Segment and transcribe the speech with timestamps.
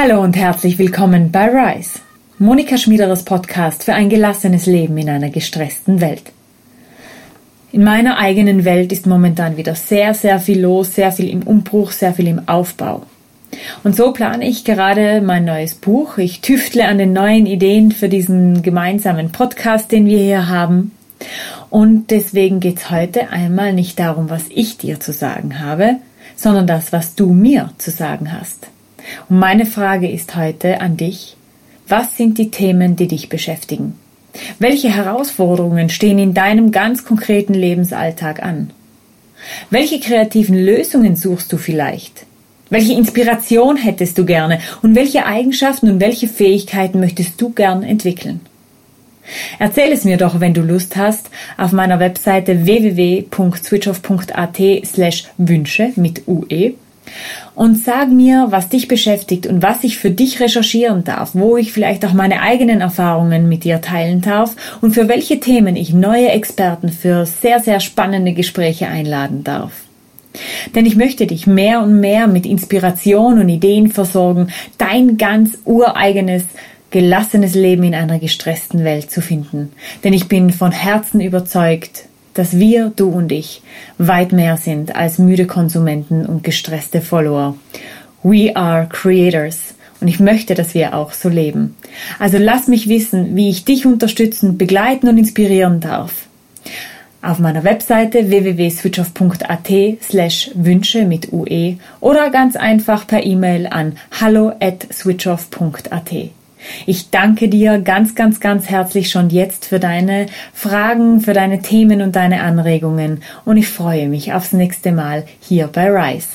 [0.00, 1.98] Hallo und herzlich willkommen bei Rise,
[2.38, 6.22] Monika Schmiederers Podcast für ein gelassenes Leben in einer gestressten Welt.
[7.72, 11.90] In meiner eigenen Welt ist momentan wieder sehr, sehr viel los, sehr viel im Umbruch,
[11.90, 13.06] sehr viel im Aufbau.
[13.82, 16.16] Und so plane ich gerade mein neues Buch.
[16.18, 20.92] Ich tüftle an den neuen Ideen für diesen gemeinsamen Podcast, den wir hier haben.
[21.70, 25.96] Und deswegen geht es heute einmal nicht darum, was ich dir zu sagen habe,
[26.36, 28.68] sondern das, was du mir zu sagen hast.
[29.30, 31.36] Meine Frage ist heute an dich,
[31.86, 33.92] was sind die Themen, die dich beschäftigen?
[34.58, 38.70] Welche Herausforderungen stehen in deinem ganz konkreten Lebensalltag an?
[39.68, 42.24] Welche kreativen Lösungen suchst du vielleicht?
[42.70, 48.40] Welche Inspiration hättest du gerne und welche Eigenschaften und welche Fähigkeiten möchtest du gern entwickeln?
[49.58, 56.26] Erzähl es mir doch, wenn du Lust hast, auf meiner Webseite www.switchoff.at slash Wünsche mit
[56.26, 56.72] UE
[57.58, 61.72] und sag mir, was dich beschäftigt und was ich für dich recherchieren darf, wo ich
[61.72, 66.28] vielleicht auch meine eigenen Erfahrungen mit dir teilen darf und für welche Themen ich neue
[66.28, 69.72] Experten für sehr, sehr spannende Gespräche einladen darf.
[70.76, 76.44] Denn ich möchte dich mehr und mehr mit Inspiration und Ideen versorgen, dein ganz ureigenes,
[76.92, 79.72] gelassenes Leben in einer gestressten Welt zu finden.
[80.04, 82.04] Denn ich bin von Herzen überzeugt,
[82.38, 83.62] dass wir, du und ich,
[83.98, 87.56] weit mehr sind als müde Konsumenten und gestresste Follower.
[88.22, 89.74] We are creators.
[90.00, 91.76] Und ich möchte, dass wir auch so leben.
[92.20, 96.26] Also lass mich wissen, wie ich dich unterstützen, begleiten und inspirieren darf.
[97.20, 99.68] Auf meiner Webseite www.switchoff.at
[100.00, 106.37] slash Wünsche mit UE oder ganz einfach per E-Mail an hallo at switchoff.at.
[106.86, 112.02] Ich danke dir ganz, ganz, ganz herzlich schon jetzt für deine Fragen, für deine Themen
[112.02, 116.28] und deine Anregungen und ich freue mich aufs nächste Mal hier bei Rise.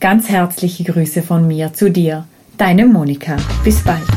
[0.00, 2.26] Ganz herzliche Grüße von mir zu dir,
[2.58, 3.36] deine Monika.
[3.64, 4.15] Bis bald.